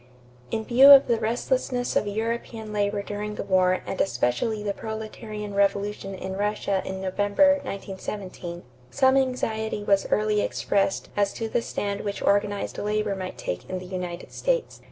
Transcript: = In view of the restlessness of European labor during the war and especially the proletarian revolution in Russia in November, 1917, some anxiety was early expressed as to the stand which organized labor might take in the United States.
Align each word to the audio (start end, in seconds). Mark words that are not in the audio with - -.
= 0.27 0.41
In 0.49 0.65
view 0.65 0.89
of 0.89 1.05
the 1.05 1.19
restlessness 1.19 1.95
of 1.95 2.07
European 2.07 2.73
labor 2.73 3.03
during 3.03 3.35
the 3.35 3.43
war 3.43 3.83
and 3.85 4.01
especially 4.01 4.63
the 4.63 4.73
proletarian 4.73 5.53
revolution 5.53 6.15
in 6.15 6.33
Russia 6.35 6.81
in 6.83 6.99
November, 7.01 7.59
1917, 7.61 8.63
some 8.89 9.15
anxiety 9.15 9.83
was 9.83 10.07
early 10.09 10.41
expressed 10.41 11.09
as 11.15 11.31
to 11.33 11.47
the 11.47 11.61
stand 11.61 12.01
which 12.01 12.23
organized 12.23 12.79
labor 12.79 13.15
might 13.15 13.37
take 13.37 13.69
in 13.69 13.77
the 13.77 13.85
United 13.85 14.31
States. 14.31 14.79